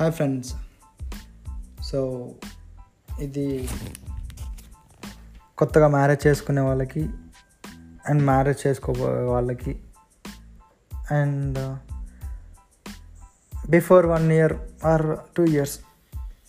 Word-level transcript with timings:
Hi 0.00 0.12
friends 0.12 0.54
so 1.82 2.30
ఇది 3.20 3.68
కొత్తగా 5.58 5.88
marriage 5.88 6.26
చేసుకునే 6.26 6.60
వాళ్ళకి 6.60 7.10
అండ్ 8.06 8.22
మ్యారేజ్ 8.22 8.66
చేసుకోబోయే 8.66 9.22
వాళ్ళకి 9.22 9.80
and 11.10 11.58
before 13.70 14.06
one 14.06 14.32
year 14.32 14.52
or 14.86 15.36
two 15.36 15.44
years 15.44 15.78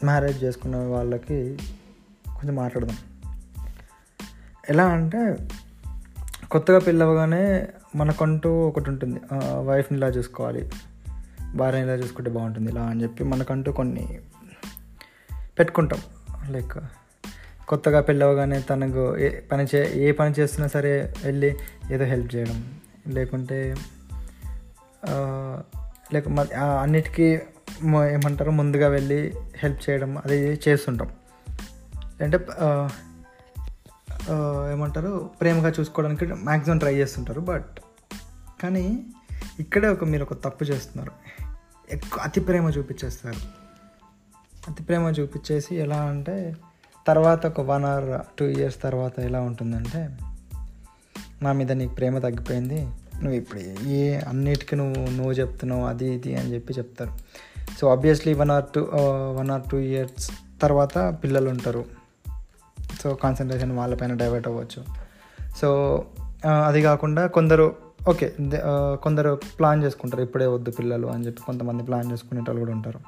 marriage 0.04 0.44
చేసుకునే 0.44 0.78
వాళ్ళకి 0.78 1.58
కొంచెం 2.28 2.56
మాట్లాడదాం. 2.56 2.98
ఎలా 4.70 4.86
అంటే 4.88 5.50
కొత్తగా 6.52 6.80
పెళ్ళవగానే 6.80 7.68
మనకంటూ 7.96 8.68
ఒకటి 8.68 8.90
ఉంటుంది 8.90 9.20
వైఫ్ని 9.64 9.98
ఇలా 9.98 10.08
చూసుకోవాలి. 10.08 10.70
భార్య 11.56 11.82
ఇలా 11.86 11.94
చూసుకుంటే 11.94 12.32
బాగుంటుంది 12.32 12.72
ఇలా 12.72 12.84
అని 12.92 13.04
చెప్పి 13.04 13.24
మనకంటూ 13.24 13.72
కొన్ని 13.72 14.06
పెట్టుకుంటాం. 15.60 16.02
లైక్ 16.50 16.78
కొత్తగా 17.68 18.00
పెళ్ళవగానే 18.02 18.58
తనకు 18.62 19.04
ఏ 19.18 19.30
పని 19.52 19.64
చే 19.76 19.80
ఏ 20.06 20.12
పని 20.12 20.34
చేస్తున్నా 20.40 20.68
సరే 20.68 21.14
వెళ్ళి 21.24 21.50
ఏదో 21.94 22.06
హెల్ప్ 22.06 22.30
చేయడం. 22.36 22.58
లేకుంటే 23.08 23.60
లేక 26.14 26.26
అన్నిటికీ 26.82 27.28
ఏమంటారు 28.12 28.52
ముందుగా 28.52 28.88
వెళ్ళి 28.88 29.20
హెల్ప్ 29.56 29.82
చేయడం 29.90 30.12
అది 30.18 30.38
చేస్తుంటాం. 30.68 31.10
అంటే 32.22 32.38
ఏమంటారు 34.74 35.12
ప్రేమగా 35.42 35.72
చూసుకోవడానికి 35.80 36.26
మ్యాక్సిమం 36.44 36.78
ట్రై 36.78 36.96
చేస్తుంటారు 36.96 37.42
బట్ 37.42 37.76
కానీ 38.64 38.86
ఇక్కడే 39.60 39.88
ఒక 39.88 40.04
మీరు 40.04 40.24
ఒక 40.24 40.34
తప్పు 40.46 40.64
చేస్తున్నారు. 40.64 41.12
ఎక్కువ 41.92 42.20
అతి 42.24 42.40
ప్రేమ 42.40 42.70
చూపించేస్తారు. 42.70 43.66
అతి 44.70 44.84
ప్రేమ 44.84 45.02
చూపించేసి 45.02 45.76
ఎలా 45.76 45.98
అంటే 45.98 46.56
తర్వాత 47.08 47.46
ఒక 47.46 47.62
వన్ 47.62 47.86
అవర్ 47.86 48.38
టూ 48.40 48.46
ఇయర్స్ 48.46 48.82
తర్వాత 48.82 49.20
ఎలా 49.20 49.42
ఉంటుందంటే 49.42 50.18
నా 51.42 51.52
మీద 51.52 51.72
నీకు 51.72 51.94
ప్రేమ 51.94 52.18
తగ్గిపోయింది 52.18 52.82
నువ్వు 53.16 53.32
ఇప్పుడు 53.32 53.60
ఏ 53.88 54.20
అన్నిటికీ 54.20 54.76
నువ్వు 54.76 55.10
నువ్వు 55.10 55.32
చెప్తున్నావు 55.32 55.86
అది 55.86 56.14
ఇది 56.14 56.36
అని 56.36 56.54
చెప్పి 56.54 56.74
చెప్తారు. 56.74 57.12
So 57.80 57.88
obviously 57.88 58.34
one 58.34 58.52
or 58.52 58.66
two 58.76 58.82
one 59.36 59.52
or 59.52 59.62
two 59.72 59.78
years 59.78 60.32
తర్వాత 60.62 60.98
పిల్లలు 61.24 61.50
ఉంటారు. 61.50 61.86
సో 63.04 63.14
కాన్సన్ట్రేషన్ 63.14 63.72
వాళ్ళపైన 63.72 64.14
డైవర్ట్ 64.14 64.48
అవ్వచ్చు. 64.48 64.86
సో 65.58 65.70
uh, 66.46 66.62
అది 66.68 66.82
కాకుండా 66.82 67.28
కొందరు 67.28 67.85
ఓకే 68.10 68.34
కొందరు 69.04 69.42
ప్లాన్ 69.60 69.84
చేసుకుంటారు 69.84 70.22
ఇప్పుడే 70.22 70.46
వద్దు 70.46 70.72
పిల్లలు 70.72 71.08
అని 71.08 71.26
చెప్పి 71.26 71.42
కొంతమంది 71.42 71.84
ప్లాన్ 71.84 72.12
చేసుకునే 72.12 72.42
వాళ్ళు 72.42 72.60
కూడా 72.60 72.72
ఉంటారు. 72.72 73.00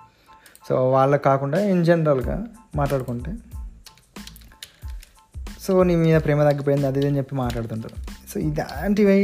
సో 0.69 0.91
వాళ్ళకి 0.91 1.23
కాకుండా 1.23 1.59
ఇన్ 1.59 1.85
జనరల్గా 1.85 2.45
మాట్లాడుకుంటే 2.75 3.33
సో 5.61 5.83
నీ 5.83 5.95
మీద 5.95 6.21
ప్రేమ 6.21 6.41
తగ్గిపోయింది 6.49 6.87
అది 6.87 7.07
అని 7.07 7.17
చెప్పి 7.17 7.35
మాట్లాడుతుంటారు. 7.35 7.95
సో 8.29 8.39
ఇలాంటివి 8.39 9.17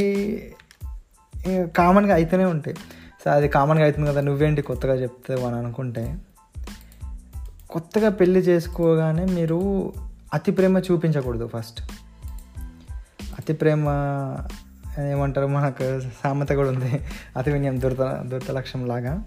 కామన్గా 1.76 2.14
అయితేనే 2.14 2.44
ఉంటాయి. 2.44 2.76
సో 3.24 3.30
అది 3.30 3.48
కామన్గా 3.48 3.84
అవుతుంది 3.84 4.08
కదా 4.08 4.20
నువ్వేంటి 4.20 4.62
కొత్తగా 4.62 4.94
చెప్తావు 4.94 5.44
అని 5.46 5.56
అనుకుంటే 5.56 6.18
కొత్తగా 7.70 8.08
పెళ్ళి 8.08 8.40
చేసుకోగానే 8.40 9.24
మీరు 9.24 9.92
అతి 10.34 10.52
ప్రేమ 10.52 10.78
చూపించకూడదు 10.78 11.46
ఫస్ట్ 11.56 11.80
అతి 13.38 13.52
ప్రేమ 13.52 13.84
ఏమంటారు 15.00 15.46
మనకు 15.46 16.00
సామెత 16.00 16.48
కూడా 16.48 16.68
ఉంది. 16.68 17.00
అతి 17.36 17.52
వినయం 17.52 17.80
దురత 17.80 18.22
దురత 18.26 18.50
లక్ష్యం 18.50 18.86
లాగా 18.86 19.24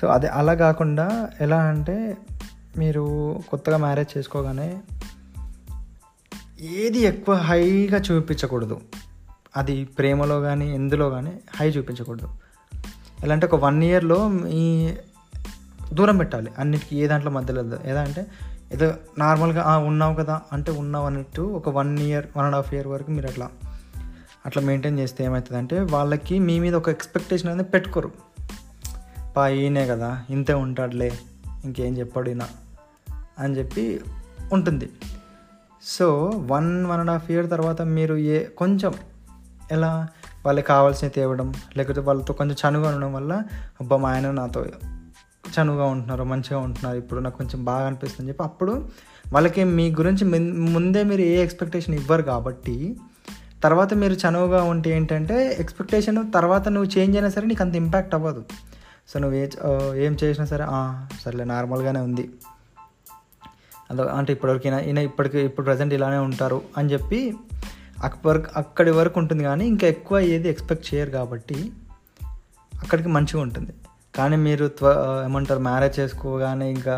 సో 0.00 0.06
అది 0.06 0.26
అలా 0.26 0.54
కాకుండా 0.54 1.28
ఎలా 1.40 1.58
అంటే 1.62 2.16
మీరు 2.78 3.38
కొత్తగా 3.50 3.76
మ్యారేజ్ 3.76 4.18
చేసుకోగానే 4.18 4.80
ఏది 6.60 6.98
ఎక్కువ 6.98 7.34
హైగా 7.34 7.98
చూపించకూడదు. 7.98 8.80
అది 9.56 9.84
ప్రేమలో 9.84 10.40
కానీ 10.40 10.74
ఎందులో 10.74 11.10
కానీ 11.10 11.32
హై 11.56 11.68
చూపించకూడదు. 11.68 12.28
ఎలా 13.24 13.32
అంటే 13.32 13.46
ఒక 13.46 13.54
వన్ 13.54 13.82
ఇయర్లో 13.82 14.28
మీ 14.28 14.94
దూరం 15.92 16.16
పెట్టాలి. 16.16 16.50
అన్నిటికీ 16.58 16.96
ఏ 16.96 17.06
దాంట్లో 17.06 17.30
మధ్యలో 17.30 17.64
ఏదా 17.86 18.02
అంటే 18.02 18.26
ఏదో 18.72 18.94
నార్మల్గా 19.18 19.78
ఉన్నావు 19.78 20.14
కదా 20.14 20.40
అంటే 20.52 20.72
ఉన్నావు 20.72 21.06
అన్నట్టు 21.06 21.42
ఒక 21.42 21.68
one 21.68 21.98
year 21.98 22.26
one 22.36 22.46
and 22.46 22.56
half 22.56 22.74
year 22.74 22.86
వరకు 22.86 23.10
మీరు 23.10 23.26
అట్లా 23.28 23.48
అట్లా 24.46 24.62
మెయింటైన్ 24.62 24.98
చేస్తే 24.98 25.24
ఏమవుతుంది 25.24 25.58
అంటే 25.58 25.80
వాళ్ళకి 25.80 26.38
మీ 26.38 26.58
మీద 26.60 26.74
ఒక 26.74 26.88
ఎక్స్పెక్టేషన్ 26.88 27.48
అనేది 27.48 27.68
పెట్టుకోరు. 27.68 28.10
పా 29.36 29.48
ఈయనే 29.48 29.86
కదా 29.86 30.22
ఇంతే 30.30 30.54
ఉంటాడులే 30.54 31.12
ఇంకేం 31.64 31.98
చెప్పాడు 31.98 32.28
ఈయన 32.28 32.42
అని 33.38 33.58
చెప్పి 33.58 34.00
ఉంటుంది. 34.52 34.88
So 35.82 36.30
one 36.34 36.86
one 36.86 37.00
and 37.00 37.10
half 37.10 37.30
year 37.30 37.50
తర్వాత 37.50 37.82
మీరు 37.82 38.14
ఏ 38.16 38.44
కొంచెం 38.44 38.94
ఎలా 39.70 40.08
వాళ్ళకి 40.46 40.66
కావాల్సినవి 40.66 41.14
తేవడం 41.14 41.54
లేకపోతే 41.76 42.00
వాళ్ళతో 42.00 42.34
కొంచెం 42.34 42.56
చనువుగా 42.62 42.94
ఉండడం 42.94 43.12
వల్ల 43.12 43.32
అబ్బా 43.80 43.96
మా 43.96 44.12
ఆయన 44.12 44.30
నాతో 44.30 44.64
చనువుగా 45.48 45.84
ఉంటున్నారు 45.84 46.24
మంచిగా 46.24 46.58
ఉంటున్నారు 46.58 46.96
ఇప్పుడు 46.96 47.20
నాకు 47.20 47.38
కొంచెం 47.38 47.64
బాగా 47.64 47.86
అనిపిస్తుంది 47.86 48.28
చెప్పి 48.28 48.44
అప్పుడు 48.44 48.88
వాళ్ళకి 49.32 49.64
మీ 49.64 49.90
గురించి 49.90 50.24
ముందే 50.50 51.04
మీరు 51.04 51.20
ఏ 51.20 51.42
ఎక్స్పెక్టేషన్ 51.42 51.94
ఇవ్వరు 51.94 52.22
కాబట్టి 52.22 52.96
తర్వాత 53.62 53.94
మీరు 53.94 54.14
చనువుగా 54.14 54.62
ఉంటే 54.62 54.90
ఏంటంటే 54.90 55.56
ఎక్స్పెక్టేషన్ 55.60 56.32
తర్వాత 56.34 56.68
నువ్వు 56.68 56.98
చేంజ్ 56.98 57.16
అయినా 57.16 57.30
సరే 57.30 57.46
నీకు 57.46 57.62
అంత 57.62 57.76
ఇంపాక్ట్ 57.76 58.14
అవ్వదు. 58.14 58.44
సో 59.08 59.18
నువ్వు 59.18 59.36
ఏ 59.38 59.46
ఏం 60.06 60.16
చేసినా 60.24 60.46
సరే 60.46 60.64
సర్లే 61.24 61.44
నార్మల్గానే 61.44 62.00
ఉంది. 62.00 62.30
అదో 63.90 64.04
అంటే 64.04 64.32
ఇప్పటివరకు 64.32 64.66
ఈయన 64.68 64.98
ఇప్పటికి 64.98 65.38
ఇప్పుడు 65.38 65.64
ప్రజెంట్ 65.64 65.94
ఇలానే 65.94 66.16
ఉంటారు 66.16 66.62
అని 66.78 66.92
చెప్పి 66.92 67.34
అక్కడి 68.04 68.42
అక్కడి 68.56 68.90
వరకు 68.90 69.20
ఉంటుంది 69.20 69.42
కానీ 69.44 69.64
ఇంకా 69.66 69.86
ఎక్కువ 69.86 70.18
ఏది 70.18 70.48
ఎక్స్పెక్ట్ 70.48 70.94
చేయరు 70.94 71.10
కాబట్టి 71.10 71.72
అక్కడికి 72.72 73.08
మంచిగా 73.08 73.42
ఉంటుంది. 73.42 73.72
కానీ 74.14 74.36
మీరు 74.36 74.66
త్వ 74.68 74.88
ఏమంటారు 75.24 75.60
మ్యారేజ్ 75.60 76.00
చేసుకోగానే 76.00 76.70
ఇంకా 76.70 76.96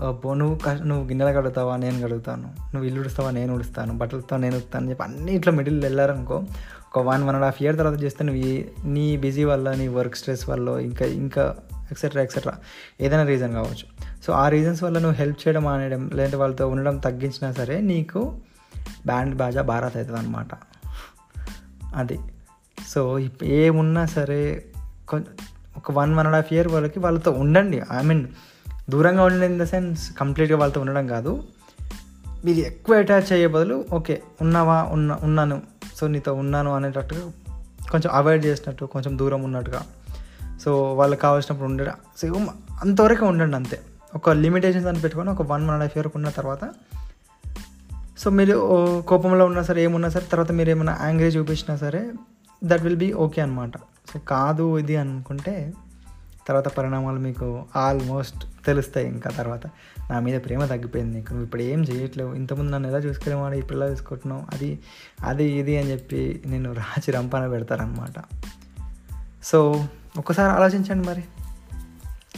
నువ్వు 0.00 0.84
నువ్వు 0.84 1.04
గిన్నెలు 1.04 1.36
కడుగుతావా? 1.36 1.76
నేను 1.76 2.02
కడుగుతాను. 2.02 2.42
నువ్వు 2.42 2.84
ఇల్లు 2.84 3.00
ఉడుస్తావా? 3.00 3.30
నేను 3.30 3.54
ఉడుస్తాను. 3.54 3.98
బట్టలతో 3.98 4.36
నేను 4.36 4.56
ఉడుతాను 4.56 4.82
అని 4.82 4.90
చెప్పి 4.90 5.04
అన్ని 5.04 5.34
ఇట్లా 5.34 5.52
మిడిల్ 5.52 5.82
వెళ్ళారనుకో 5.82 6.44
ఒక 6.96 6.98
one 6.98 7.22
one 7.22 7.34
and 7.34 7.44
half 7.44 7.62
year 7.62 7.78
తర్వాత 7.78 8.02
చేస్తే 8.02 8.24
నువ్వు 8.24 8.64
నీ 8.88 9.16
బిజీ 9.16 9.44
వల్ల 9.44 9.72
నీ 9.72 9.88
వర్క్ 9.88 10.16
స్ట్రెస్ 10.16 10.48
వల్ల 10.48 10.68
ఇంకా 10.68 11.06
ఇంకా 11.06 11.56
ఎక్సెట్రా 11.90 12.22
ఎక్సెట్రా 12.22 12.52
ఏదైనా 13.00 13.22
రీజన్ 13.22 13.52
కావచ్చు. 13.52 14.14
సో 14.26 14.32
ఆ 14.32 14.48
రీజన్స్ 14.48 14.82
వల్ల 14.82 14.98
నువ్వు 14.98 15.16
హెల్ప్ 15.16 15.48
చేయడం 15.48 15.62
మానేయడం 15.62 16.10
లేదంటే 16.14 16.36
వాళ్ళతో 16.36 16.68
ఉండడం 16.68 16.98
తగ్గించినా 16.98 17.52
సరే 17.52 17.80
నీకు 17.80 18.36
బ్యాండ్ 19.06 19.36
బాజా 19.36 19.62
భారత్ 19.62 19.96
అవుతుంది 19.96 20.18
అనమాట 20.18 20.48
అది. 21.94 22.18
సో 22.88 23.18
ఏమున్నా 23.42 24.06
సరే 24.06 24.64
ఒక 25.76 25.92
one 25.92 26.14
one 26.14 26.26
and 26.26 26.36
half 26.36 26.52
year 26.52 26.68
వాళ్ళకి 26.68 26.98
వాళ్ళతో 26.98 27.30
ఉండండి. 27.30 27.82
ఐ 27.92 28.02
మీన్ 28.02 28.26
దూరంగా 28.90 29.24
ఉండడం 29.24 29.42
ఇన్ 29.42 29.58
ద 29.58 29.64
సెన్స్ 29.64 30.12
కంప్లీట్గా 30.12 30.58
వాళ్ళతో 30.58 30.80
ఉండడం 30.80 31.06
కాదు. 31.06 31.44
మీరు 32.44 32.58
ఎక్కువ 32.58 32.98
అటాచ్ 32.98 33.32
అయ్యే 33.32 33.46
బదులు 33.46 33.84
ఓకే 33.92 34.22
ఉన్నావా 34.40 34.82
ఉన్న 34.82 35.18
ఉన్నాను 35.22 35.62
సో 35.96 36.06
నీతో 36.06 36.34
ఉన్నాను 36.34 36.74
అనేటట్టుగా 36.76 37.32
కొంచెం 37.90 38.10
అవాయిడ్ 38.12 38.46
చేసినట్టు 38.46 38.84
కొంచెం 38.84 39.18
దూరం 39.18 39.42
ఉన్నట్టుగా. 39.42 39.82
సో 40.64 40.94
వాళ్ళకి 40.94 41.20
కావాల్సినప్పుడు 41.20 41.68
ఉండడం 41.68 41.92
సో 42.16 42.46
అంతవరకు 42.82 43.26
ఉండండి 43.26 43.56
అంతే. 43.56 43.80
ఒక 44.14 44.30
లిమిటేషన్స్ 44.30 44.86
అని 44.86 45.00
పెట్టుకొని 45.00 45.30
ఒక 45.30 45.42
one 45.42 45.62
one 45.62 45.70
and 45.70 45.82
half 45.82 45.96
year 45.96 46.08
ఉన్న 46.14 46.28
తర్వాత 46.28 46.64
సో 48.18 48.30
మీరు 48.30 48.54
కోపంలో 49.08 49.46
ఉన్నా 49.46 49.62
సరే 49.62 49.82
ఏమున్నా 49.82 50.08
సరే 50.08 50.24
తర్వాత 50.32 50.52
మీరు 50.52 50.70
ఏమైనా 50.70 50.98
యాంగ్రీ 51.02 51.26
చూపించినా 51.26 51.76
సరే 51.76 52.12
దట్ 52.64 52.82
విల్ 52.82 52.96
బీ 52.96 53.12
ఓకే 53.12 53.42
అనమాట 53.42 53.76
సో 54.12 54.18
కాదు 54.28 54.78
ఇది 54.78 54.96
అనుకుంటే 54.96 55.72
తర్వాత 56.46 56.68
పరిణామాలు 56.68 57.18
మీకు 57.18 57.64
ఆల్మోస్ట్ 57.76 58.46
తెలుస్తాయి 58.66 59.08
ఇంకా 59.08 59.30
తర్వాత. 59.30 59.66
నా 60.10 60.20
మీద 60.20 60.40
ప్రేమ 60.44 60.66
తగ్గిపోయింది 60.66 61.16
నీకు. 61.16 61.30
నువ్వు 61.30 61.44
ఇప్పుడు 61.44 61.62
ఏం 61.62 61.84
చేయట్లేవు. 61.84 62.34
ఇంతకుముందు 62.34 62.70
నన్ను 62.70 62.88
ఎలా 62.88 62.98
చూసుకునేవాడు 62.98 63.54
ఇప్పుడు 63.54 63.78
ఎలా 63.78 63.86
చూసుకుంటున్నావు? 63.86 64.42
అది 64.52 64.78
అది 65.22 65.44
ఇది 65.44 65.78
అని 65.78 65.90
చెప్పి 65.90 66.42
నేను 66.46 66.72
రాచి 66.72 67.10
రంపాన 67.10 67.48
పెడతారనమాట 67.48 68.24
సో 69.44 69.88
ఒకసారి 70.18 70.52
ఆలోచించండి 70.52 71.08
మరి. 71.08 71.24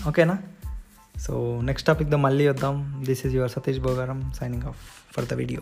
ఓకేనా? 0.08 0.38
సో 1.20 1.60
నెక్స్ట్ 1.60 1.86
టాపిక్తో 1.86 2.16
మళ్ళీ 2.16 2.48
వద్దాం. 2.48 3.02
This 3.06 3.26
is 3.26 3.34
your 3.34 3.50
Satish 3.50 3.78
Bogaram 3.78 4.32
signing 4.36 4.62
off 4.62 4.76
for 5.16 5.24
the 5.24 5.34
video 5.34 5.60